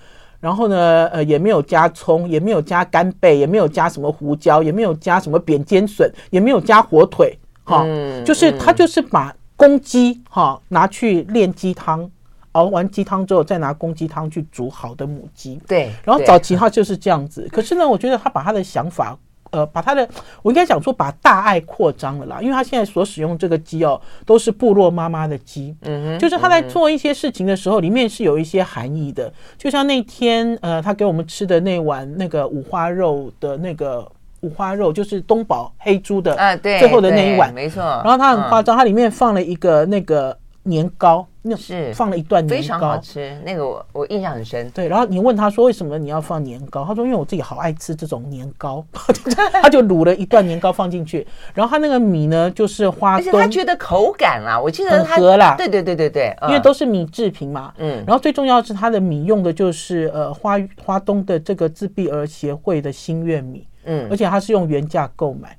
[0.42, 12.10] 然后呢，呃，也没有加葱，也没有加干贝，也没有加什么胡椒，也没有加什么扁尖笋，也没有加火腿，哈、嗯，就是他就是把公鸡哈拿去炼鸡汤，
[12.54, 17.48] 熬完鸡汤之后再拿公鸡汤去煮好的母鸡，对，然后早期他就是这样子。
[17.52, 19.18] 可是呢，我觉得他把他的想法。
[19.52, 20.08] 呃，把他的，
[20.44, 34.08] 我应该讲说把大爱扩张了啦，因为他现在所使用这个鸡哦，都是部落妈妈的鸡，嗯哼，就是他在做一些事情的时候，里面是有一些含义的，就像那天呃，他给我们吃的那碗那个五花肉的那个
[34.42, 40.38] 五花肉，就是东宝黑猪的啊，对，最后的那一碗，没错，然后它很夸张，它里面放了一个那个。
[40.70, 43.36] 年糕，那是放了一段年糕，非常好吃。
[43.44, 44.70] 那个我我印象很深。
[44.70, 46.86] 对，然后你问他说为什么你要放年糕？
[46.86, 48.86] 他说因为我自己好爱吃这种年糕，
[49.62, 51.26] 他就卤了一段年糕放进去。
[51.54, 55.56] 然后他那个米呢，就是花东，而且他觉得口感啊，我记得他合啦。
[55.58, 57.74] 对对对对对，因为都是米制品嘛。
[57.78, 58.04] 嗯。
[58.06, 63.68] 然后最重要的是他的米用的就是呃花花东的这个自闭儿协会的新月米。
[63.86, 64.08] 嗯。
[64.10, 65.58] 而且他是用原价购买。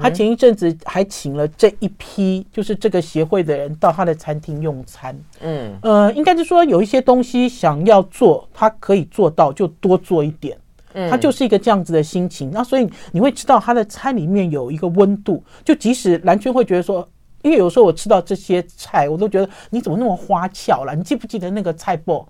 [0.00, 5.14] 他前一阵子还请了这一批，就是这个协会的人到他的餐厅用餐。
[5.40, 10.56] 嗯，呃，应该是说有一些东西想要做，他可以做到，就多做一点。
[10.94, 12.50] 嗯，他就是一个这样子的心情。
[12.50, 17.06] 那所以你会知道他的餐里面有一个温度，就即使蓝娟会觉得说，
[17.42, 20.96] 因为有时候我吃到这些菜，我都觉得你怎么那么花俏了？
[20.96, 22.24] 你记不记得那个菜脯？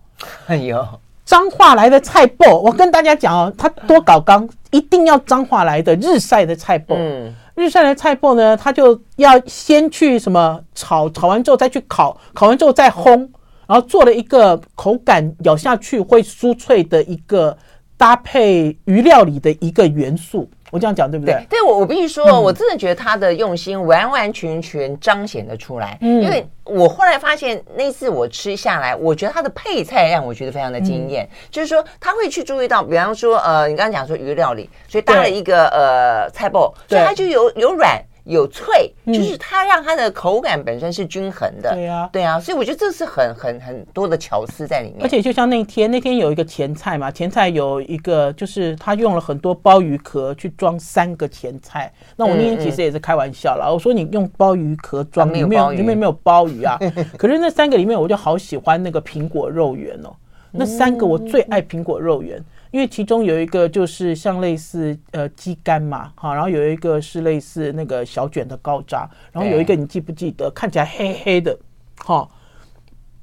[0.47, 0.85] 哎呦。
[1.27, 6.95] 彰化来的菜脯，我跟大家讲哦，他多搞刚，一定要彰化来的日晒的菜脯。
[6.97, 13.29] 嗯，日晒的菜脯呢，他就要先去什么炒，炒完之后再去烤，烤完之后再烘，
[13.67, 17.59] 然后做了一个口感咬下去会酥脆的一个
[17.97, 20.49] 搭配鱼料理的一个元素。
[20.71, 21.35] 我这样讲对不对？
[21.35, 25.99] 对，对我我必须说，嗯、我真的觉得他的用心完完全全彰显得出来。
[26.01, 31.25] 嗯，因为我后来发现那次我吃下来，我觉得他的配菜让我觉得非常的惊艳。
[31.25, 38.03] 嗯、就是说他会去注意到，比方说呃，你刚刚讲说鱼料理，所以搭了一个呃菜包，所以它就有有软。
[38.27, 41.73] 有脆，就是它让它的口感本身是均衡的。
[41.73, 44.99] 对啊，对啊，所以我觉得这是很很很多的巧思在里面。
[45.03, 51.93] 而且就像那天，那天有一个前菜嘛，前菜有一个就是他用了很多鲍鱼壳去装三个前菜。
[52.17, 56.77] 那我那天其实也是开玩笑了，我说你用鲍鱼壳装，里面里面没有鲍鱼啊。
[57.17, 60.13] 可是那三个里面，我就好喜欢那个苹果肉圆哦。
[60.51, 62.43] 那三个我最爱苹果肉圆。
[62.77, 71.59] 因为其中有一个就是像类似呃鸡肝嘛，哈，然后有一个是类似那个小卷的高渣，然后有一个你记不记得看起来黑黑的，
[72.05, 72.29] 哈，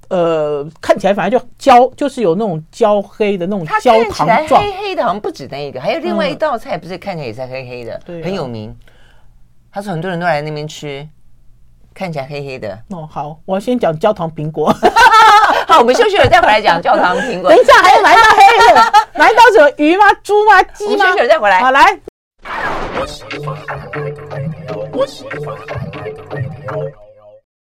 [0.10, 8.76] 呃，看起来反正就焦，就是有那种焦黑的那种焦糖状，黑黑的，好像不止那一个，还有另外一道菜，不是看起来也是黑黑的，对，很有名，
[9.72, 11.08] 他说很多人都来那边吃。
[11.96, 14.74] 看起来黑黑的哦，好，我先讲焦糖苹果。
[15.74, 17.50] 好，我们休息了再回来讲教堂苹果。
[17.50, 18.94] 等一下，还有哪一道黑的？
[19.14, 20.06] 哪一道什么鱼吗？
[20.22, 20.62] 猪吗？
[20.62, 21.08] 鸡吗？
[21.08, 21.60] 休息了再回来。
[21.62, 22.00] 好，来。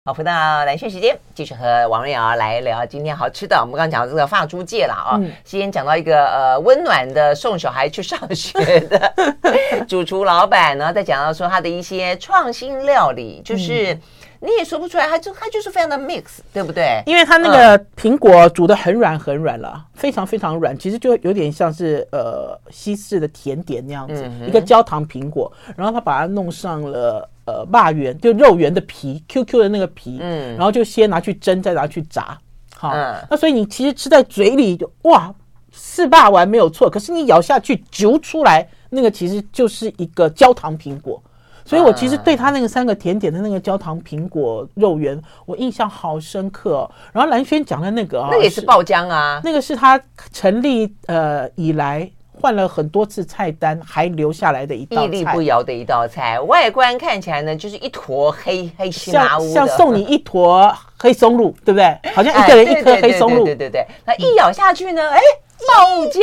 [0.05, 0.31] 好，回到
[0.67, 3.59] 蓝轩时间，继续和王瑞瑶来聊今天好吃的。
[3.59, 9.15] 我们刚刚讲到这个发租界了啊，嗯、先讲到一个呃温暖的送小孩去上学的
[9.89, 13.95] 主厨老板，然后再讲到说他的一些创新料理，就是。
[13.95, 14.01] 嗯
[14.45, 17.03] 你也说不出来，它就它就是非常的 mix，对不对？
[17.07, 32.39] 因为它那个苹果煮的很软很软了，嗯、非常非常软，其实就有点像是呃西式的甜点那样子，嗯、一个焦糖苹果，然后他把它弄上了呃肉圆，就肉圆的皮，Q Q 的那个皮，嗯，然后就先拿去蒸，再拿去炸，
[32.77, 35.35] 好，嗯、那所以你其实吃在嘴里就哇
[35.73, 41.23] 四霸完没有错，可是你咬下去嚼出来，那个其实就是一个焦糖苹果。
[41.65, 46.91] 所以，我其实对他那个三个甜点的那个焦糖苹果肉圆，我印象好深刻哦。
[47.13, 49.99] 然后蓝轩讲的那个啊，那也是爆浆啊，那个是他
[50.31, 56.39] 成立呃以来换了很多次菜单还留下来的一道菜，屹立不摇的一道菜。
[56.41, 61.99] 外观看起来呢，就是一坨黑黑漆麻乌的，像送你一坨黑松露，对不对？
[62.13, 63.87] 好像一个人一颗黑松露，对对对。
[64.05, 65.19] 那一咬下去呢，哎，
[65.67, 66.23] 爆浆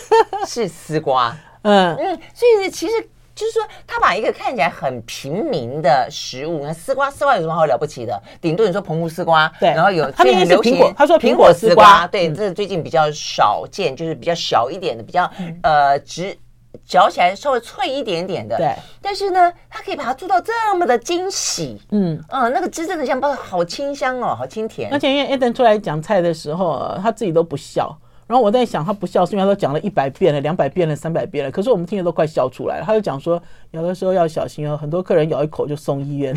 [0.48, 2.92] 是丝瓜，嗯嗯，所以其实。
[3.40, 8.22] 就是说，他把一个看起来很平民的食物，那丝瓜，丝瓜有什么好了不起的？
[8.38, 15.30] 顶多你说澎湖丝瓜，对，然后有他很流行，他说苹果丝瓜，对，这最近比较少见，就是比较小一点的，比较
[15.62, 16.36] 呃直
[16.84, 18.58] 嚼起来稍微脆一点点的。
[18.58, 21.80] 对，但是呢，它可以把它做到这么的惊喜。
[21.92, 24.92] 嗯嗯，那个汁真的像包好清香哦，好清甜。
[24.92, 27.96] 而且因为 Eden 出来讲菜的时候，他自己都不笑。
[28.30, 32.84] 然后我在想，他不笑是因为他都讲了一百遍了、两百遍了、三百遍了，可是我们听的都快笑出来了。
[32.86, 36.32] 他就讲说，有的时候要小心哦，很多客人咬一口就送医院，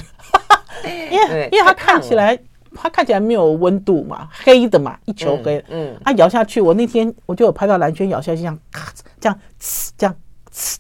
[0.84, 2.36] 因 为因为他看起来
[2.74, 5.64] 他看起来没有温度嘛，黑的嘛，一球黑。
[5.70, 9.40] 嗯，他咬下去，我那天我就有拍到蓝轩咬下去，像咔这样
[9.96, 10.16] 这样。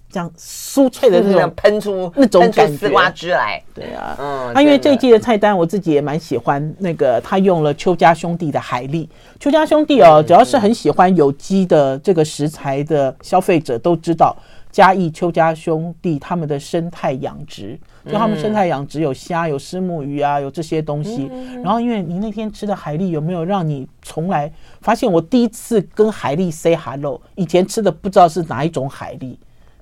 [0.09, 3.61] 这样酥脆的那种喷出那种感觉，丝瓜汁来。
[3.73, 9.07] 对啊，嗯，啊，因为这一季的菜单我自己也蛮喜欢，那个他用了邱家兄弟的海蛎。
[9.39, 14.35] 邱家兄弟哦，只要是很喜欢有机的这个食材的消费者都知道，
[14.71, 21.31] 嘉义邱家兄弟他们的生态养殖，就他们生态养殖有虾、有虱目鱼啊，有这些东西。
[21.63, 25.11] 然后，因为你那天吃的海蛎有没有让你从来发现？
[25.11, 29.35] 我第一次跟海蛎 say hello，以前吃的不知道是哪一种海蛎。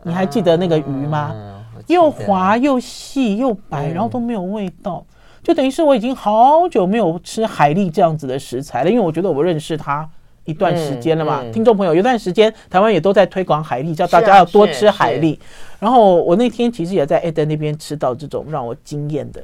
[0.04, 1.32] 你还记得那个鱼吗？
[1.34, 8.90] 嗯、又滑又细又白，然后都没有味道，嗯、就等于是我已经好久没有吃海蛎这样子的食材了。
[8.90, 10.10] 因为我觉得我认识它
[10.46, 11.42] 一段时间了嘛。
[11.44, 15.38] 嗯嗯、听众朋友，有段时间台湾也都在推广海蛎，叫大家要多吃海蛎。
[15.80, 19.42] 然后我那天其实也在 Eden 那边吃到这种让我惊艳的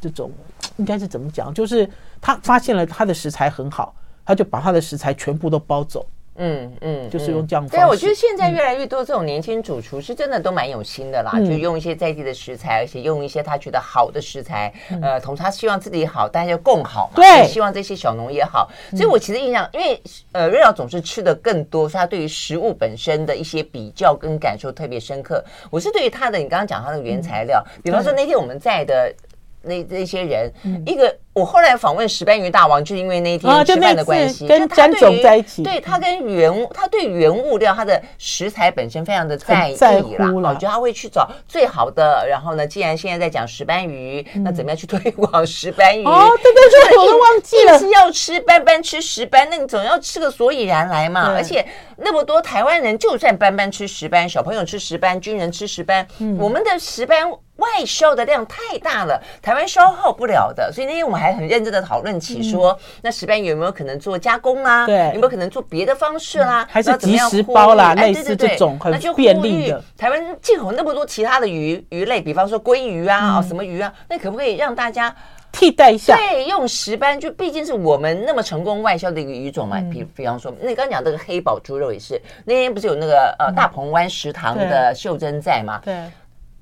[0.00, 0.30] 这种，
[0.76, 1.52] 应该是怎么讲？
[1.52, 1.88] 就是
[2.20, 6.04] 他发现了他的食材很好，他就把他的食材全部都包走。
[6.36, 7.68] 嗯嗯，就是用这样。
[7.68, 17.12] 对，我觉得现在越来越多这种年轻主厨是真的都蛮有心的啦，就用一些在地的食材，而且用一些他觉得好的食材，呃，同时他希望自己好，大家就共好嘛。
[17.14, 18.68] 对，希望这些小农也好。
[18.90, 25.44] 所以我其实印象，因为呃，瑞瑶总是吃的更多，所以他对于食物本身的一些比较跟感受特别深刻。
[25.70, 29.14] 我是对于他的，你刚刚讲他的原材料，比方说那天我们在的
[29.62, 30.52] 那那些人，
[30.84, 31.16] 一个。
[31.34, 40.30] 我后来访问石斑鱼大王，就是因为那一天吃饭的关系，跟詹总在一起，对他跟原物，他对原物料，他的食材本身非常的在意啦。
[40.32, 42.24] 我觉得他会去找最好的。
[42.30, 46.04] 然后呢，既然现在在讲石斑鱼，那怎么样去推 广石斑鱼？
[46.04, 47.76] 哦，对对对，我都忘记 了。
[47.80, 51.32] 是要吃斑斑吃石斑，那你总要吃个所以然来嘛。
[51.34, 51.66] 而且
[51.96, 56.06] 那么多台湾人，就算斑斑吃石斑，小朋友吃石斑，军人吃石斑，
[56.38, 60.72] 我们的石斑外销的量太大了，台湾消耗不了的。
[60.72, 61.23] 所以那天我们还。
[61.24, 64.86] 还很认真的讨论起说，嗯、那石斑鱼有没有可能做加工啦、啊？
[64.86, 66.68] 对，有没有可能做别的方式啦、啊？
[66.70, 67.94] 还是即食包啦？
[67.94, 69.82] 类似这种很便利的。
[69.96, 73.90] 台湾进口那么多其他的鱼鱼类，比方说鲑鱼啊，嗯、什么鱼啊？
[74.10, 75.14] 那可不可以让大家
[75.50, 76.14] 替代一下？
[76.14, 79.78] 对，用石斑，就毕竟是我们那么成功外销的一个鱼种嘛。
[79.90, 85.80] 比、嗯、比方说，那刚刚讲这个黑宝猪肉也是，那天不是有那个呃大鹏湾食堂的秀珍在嘛？
[85.82, 86.04] 对，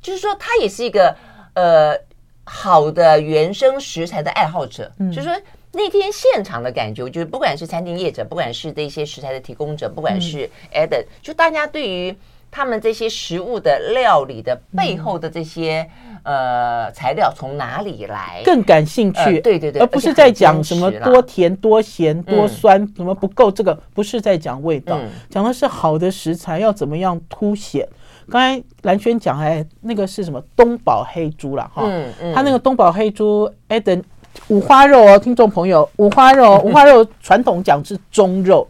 [0.00, 1.12] 就是说它也是一个
[1.54, 1.98] 呃。
[2.44, 5.40] 好的原生食材的爱好者，嗯、就是说
[5.72, 12.14] 那天现场的感觉，就是不管是餐厅业者，不管是这些食材的提供者，不管是 Eden，、嗯、就大家对于
[12.50, 19.20] 他们这些食物的料理的背后的这些、嗯、呃材料从哪里来，更感兴趣。
[19.20, 25.00] 呃、对对对，而不是在讲什么多甜多咸多酸，什么不够，这个不是在讲味道，
[25.30, 27.88] 讲、嗯、的是好的食材要怎么样凸显。
[28.32, 34.02] 刚才蓝轩讲哎，那个是什么东宝黑猪啦哈，嗯嗯，他那个东宝黑猪，Eden
[34.48, 38.66] 五花肉哦，听众朋友，五花肉， 五花肉传统讲是中肉，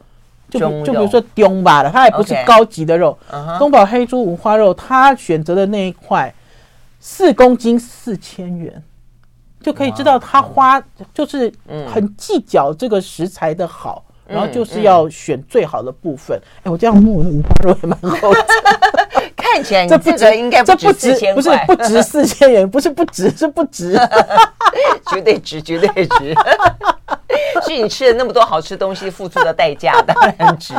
[0.51, 3.16] 就就比如说丢吧的，它也不是高级的肉。
[3.61, 6.35] 东宝黑猪五花肉，他选择的那一块
[6.98, 8.83] 四公斤四千元，
[9.61, 10.83] 就可以知道他花
[11.14, 11.53] 就是
[11.92, 16.40] 很计较这个食材的好，然后就是要选最好的部分。
[16.62, 18.45] 哎，我这样摸，那五花肉也蛮厚的。
[19.37, 20.87] 看起来这不值，应该不值
[21.35, 23.99] 不是不值 四千元，不是不值，是不值，
[25.12, 26.35] 绝对值，绝对值。
[27.64, 30.75] 是你吃了那么多好吃东西付出的代价，当然值。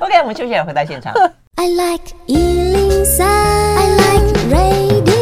[0.00, 1.12] OK，我们休息，回到现场。
[1.56, 5.15] I like 103, I like radio。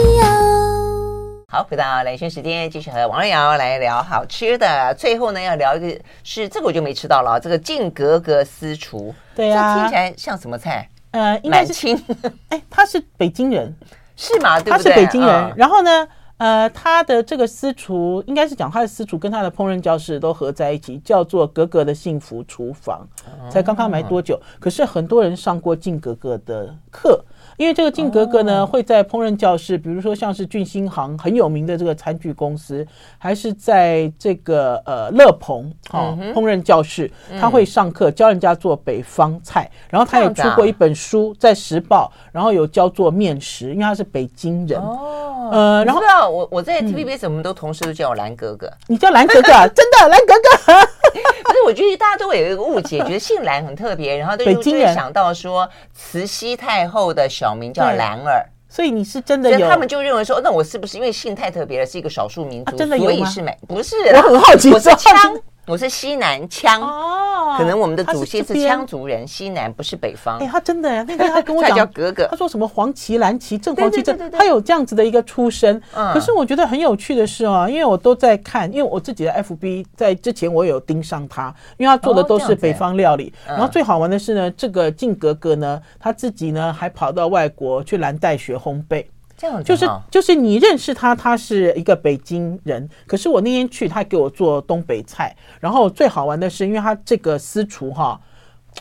[1.55, 4.93] 好，回到雷轩时间，继续和王瑞瑶来聊好吃的。
[4.99, 9.15] 最后呢，要聊一个，是这个我就没吃到了，这个静格格私厨。
[9.37, 10.91] 对啊，这听起来像什么菜？
[11.13, 11.97] 呃，应该是，
[12.51, 13.73] 哎，他是北京人，
[14.17, 14.59] 是吗？
[14.59, 14.93] 对不对？
[14.93, 15.53] 他是北京人。
[15.55, 23.07] 然后呢，呃，他的这个私厨，应该是讲他的私厨跟他的烹饪教室都合在一起，叫做格格的幸福厨房，
[23.49, 24.39] 才刚刚没多久。
[24.59, 27.25] 可是很多人上过静格格的课。
[27.57, 32.85] 因为这个静格格呢，会在烹饪教室，比如说像是俊兴行很有名的这个餐具公司，
[33.17, 45.51] 还是在这个呃乐鹏啊烹饪教室，他会上课教人家做北方菜，然后他也出过一本书在时报，然后有教做面食，因为他是北京人哦。
[45.53, 50.87] 呃，然后我我在 TVBS 我们都同事都叫我蓝格格，你叫蓝格格， 真的蓝格格。
[51.45, 58.45] 不是我觉得大家都会有一个误解，觉得姓蓝很特别，然后都就会想到说慈禧太后的小名叫兰儿。
[58.69, 59.69] 所以你是真的有？
[59.69, 63.57] 他们就认为说，那我是不是因为姓太特别了，是一个少数民族，真的所以是美？
[63.69, 65.41] 不是，我很好奇，我是羌。
[65.67, 70.39] 我是西南羌哦，可能我们的祖先是羌族人，西南不是北方。
[70.39, 75.81] 哎，他真的呀， 那天他跟我讲，叫格格，他说什么黄旗蓝旗正黄旗正，他有这样子的一个出身。
[76.13, 83.33] 可是我觉得很有趣的是哦，因为我都在看，因为我自己的 FB 在之前我有盯上他，因为他做的都是北方料理。
[83.47, 89.03] 然后最好玩的是呢，这个靖格格呢，他自己呢还跑到外国去蓝带学烘焙。
[89.37, 92.89] 这样就是就是你认识他，他是一个北京人。
[93.07, 95.35] 可是我那天去，他给我做东北菜。
[95.61, 98.21] 然后最好玩的是，因为他这个私厨哈，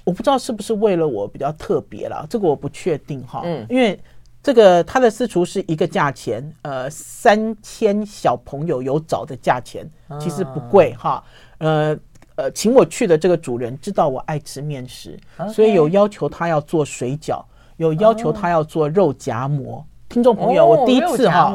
[0.04, 3.42] 我不知道是不是为了我比较特别啦，这个我不确定哈。
[3.44, 4.00] 嗯，因为
[4.42, 9.90] 这个他的私厨是一个价钱，呃，三千小朋友有找的价钱，
[10.20, 11.24] 其实不贵哈。
[11.60, 11.98] 呃
[12.36, 15.18] 呃，请我去的这个主人知道我爱吃面食，
[15.54, 17.44] 所以有要求他要做水饺，
[17.78, 19.86] 有要求他要做肉夹馍。
[20.14, 21.52] 听众朋友，我第一次哈，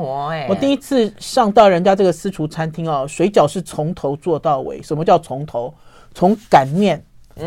[0.49, 4.83] 我第一次上到人家这个私厨餐厅哦，水饺是从头做到尾。
[4.83, 5.73] 什么叫从头？
[6.13, 7.01] 从擀面，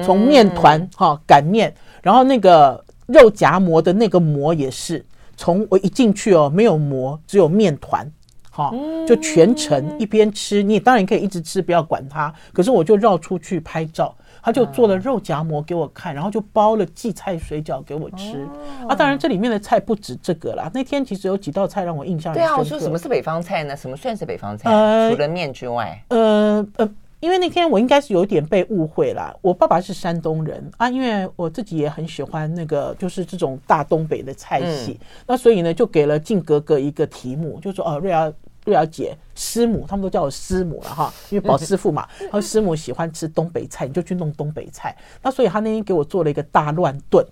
[0.05, 5.05] 从面团哈擀面，然后那个肉夹馍的那个馍也是
[5.35, 8.09] 从我一进去哦，没有馍，只有面团，
[8.49, 8.73] 哈，
[9.05, 12.33] 就全程一边吃，你当然可以一直吃，不要管它。
[12.53, 14.15] 可是我就绕出去拍照。
[14.41, 18.47] 他就做了肉夹馍给我看，然后就包了荠菜水饺给我吃。
[18.87, 20.69] 啊，当然这里面的菜不止这个啦。
[20.73, 22.33] 那天其实有几道菜让我印象。
[22.33, 23.75] 对啊，我说什么是北方菜呢？
[23.75, 24.71] 什么算是北方菜？
[24.71, 26.89] 呃，除了面之外，呃呃，
[27.19, 29.35] 因为那天我应该是有点被误会啦。
[29.41, 38.33] 我爸爸是山东人啊，因为我自己也很喜欢那个就是这种大东北的菜系，嗯、那所以呢就给了靖格格一个题目，就说哦，瑞儿。
[38.65, 42.07] 瑞儿姐，师母，他们都叫我师母了哈，因为宝师傅嘛。
[42.31, 44.95] 他说师母喜欢吃东北菜，你就去弄东北菜。
[45.23, 47.25] 那所以他那天给我做了一个大乱炖。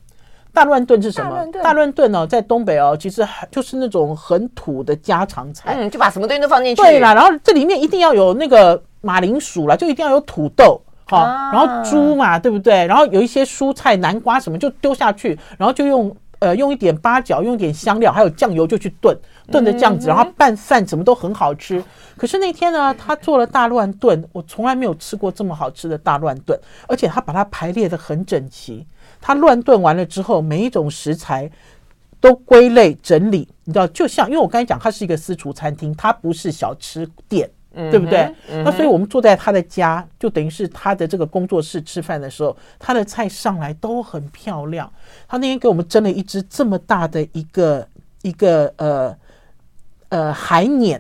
[0.52, 1.46] 大乱炖是什么？
[1.62, 5.76] 大乱炖哦，在东北哦，其实就是那种很土的家常菜。
[5.78, 6.82] 嗯，就把什么东西都放进去。
[6.82, 11.24] 对啦，然后这里面一定要有那个马铃薯啦，就一定要有土豆，好，
[11.54, 12.88] 然后猪嘛，对不对？
[12.88, 16.16] 然后有一些蔬菜，南瓜什么就丢下去，然后就用。
[16.40, 19.16] 呃，用一点八角，用一点香料，还有酱油就去炖，
[19.52, 21.84] 炖的这样子，然后拌饭，什么都很好吃。
[22.18, 28.88] 可是那天呢，他做了大乱炖，我从来没有吃过这么好吃的大乱炖，而且他把它排列的很整齐。
[29.20, 31.52] 他乱炖完了之后，每一种食材
[32.22, 37.50] 都归类整理，你知道，就像因为我刚才讲，它是一个私厨餐厅，它不是小吃店。
[37.90, 38.30] 对不对？
[38.64, 44.92] 那所以我们坐在他的家，就等于是他的这个工作室吃饭的时候，他的菜上来都很漂亮。
[45.28, 47.88] 他那天给我们蒸了一只这么大的一个
[48.24, 49.16] 一个呃
[50.10, 51.00] 呃海鲶，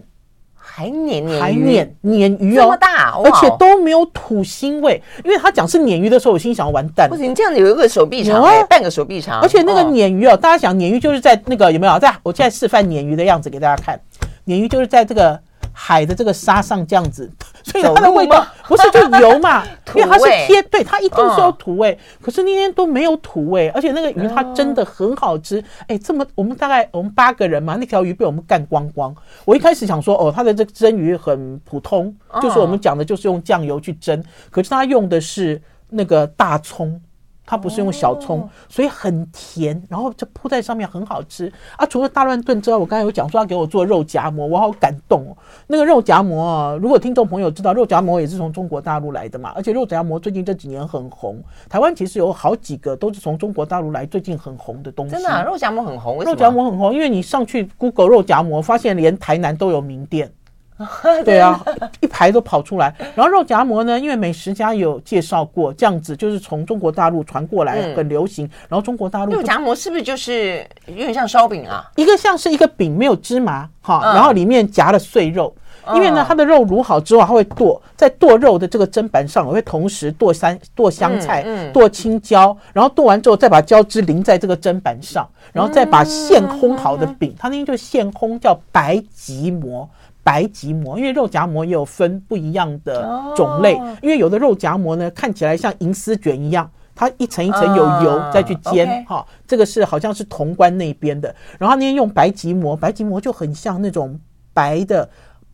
[0.55, 5.01] 海鲶海鲶鲶鱼哦，这么大，而且都没有土腥味。
[5.25, 9.41] 因为他讲是鲶鱼的时候，我心想完蛋，不行，这样子有一个手臂长，啊、半个手臂长。
[9.41, 11.99] 而且那个鲶鱼哦，大家想鲶鱼就是在那个有没有？
[11.99, 13.99] 在我现在示范鲶鱼的样子给大家看，
[14.45, 15.41] 鲶鱼就是在这个。
[15.82, 17.32] 海的这个沙上这样子，
[17.63, 19.63] 所以它的味道不是就油嘛？
[19.95, 21.97] 因为它是贴，对，它一定是有土味。
[22.21, 25.63] 可是那天都没有土味，而且那个鱼它真的很好吃。
[25.88, 29.15] 哎，这么我们大概我们八个人嘛，那条鱼被我们干光光。
[29.45, 34.21] 我一开始想说，哦，它的这个蒸鱼很普通，就是我们讲的就是用酱油去蒸，
[34.51, 37.01] 可是它用的是那个大葱。
[37.50, 41.86] 它不是用小葱，所以很甜，然后就铺在上面很好吃啊！
[41.88, 45.36] 除了大乱炖之外，我刚才有讲说要给我做肉夹馍，我好感动哦。
[45.66, 55.16] 那个肉夹馍啊，如果听众朋友知道，肉夹馍也是从中国大陆来的嘛，而且肉夹馍最近这几年很红，台湾其实有好几个都是从中国大陆来，最近很红的东西。
[55.16, 60.32] 真的啊，肉夹馍很红，肉夹馍很红，因为你上去 Google 肉夹馍，发现连台南都有名店。
[61.25, 61.63] 对啊，
[61.99, 62.93] 一排都跑出来。
[63.15, 68.49] 然后肉夹馍呢，因为美食家有介绍过，这样子就是从中国大陆传过来，很流行。
[68.67, 71.89] 然后中国大陆肉夹馍是不是就是有点像烧饼啊？
[71.95, 75.53] 一个像是一个饼，没有芝麻哈，然后里面夹了碎肉。
[75.93, 89.89] 因为呢，它的肉卤好之后，它会剁，在剁肉的这个砧板上，我会同时剁三剁香菜，剁青椒，然后剁完之后再把椒汁淋在这个砧板上，然后再把现烘好的饼，它那天就现烘，叫白吉馍。
[90.21, 93.73] 白吉馍，因为肉夹馍也有分不一样的种类，
[94.03, 101.34] 因为有的肉夹馍呢，看起来像银丝卷一样，它一层一层有油再去煎，哈，这个是好像是潼关那边的。
[101.57, 104.19] 然后那天用白吉馍，白吉馍就很像那种
[104.53, 105.09] 白的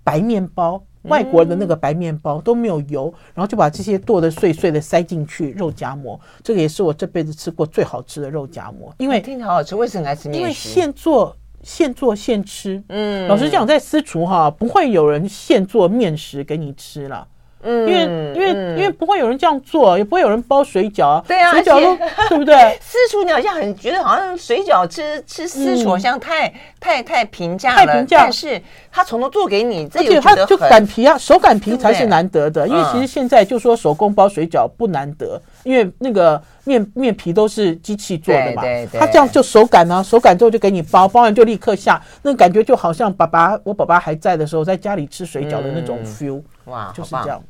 [0.05, 10.39] 白面包，外国的那个白面包都没有油，然后就把这些剁得碎碎的塞进去肉夹馍，这个也是我这辈子吃过最好吃的肉夹馍，因为听起来好好吃，为什么爱吃面食？
[10.39, 11.35] 因为现做。
[11.67, 17.27] 现做现吃，嗯，老实讲，在私厨哈，不会有人现做面食给你吃了，
[17.65, 18.03] 嗯，因为
[18.35, 21.97] 因为因为不会有人这样做，也不会有人包水饺啊，对啊，水饺都
[22.29, 22.77] 对不对？
[22.79, 28.61] 私厨你好像很觉得好像水饺吃吃私厨好像太太太平价了，太平价，但是
[28.91, 47.41] 他从头做给你，而且他就擀皮啊，手擀皮才是难得的，因为其实现在就说手工包水饺不难得，因为那个面面皮都是机器做的嘛，对对，他这样就手擀啊，手擀之后就给你包，包完就立刻下，那感觉就好像爸爸我爸爸还在的时候在家里吃水饺的那种 feel，哇，就是这样。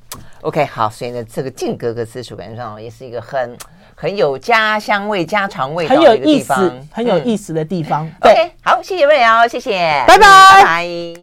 [0.41, 3.57] OK，好，所以呢，这个靖哥哥私厨感觉上也是一个很
[3.95, 8.09] 很有家乡味、家常味道的一个地方，很有意思的地方。
[8.21, 9.71] OK，好，谢谢魏瑶，谢谢，
[10.07, 11.13] 拜拜，拜拜。